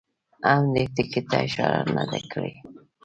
[0.49, 2.53] هم دې ټکي ته اشاره نه ده کړې.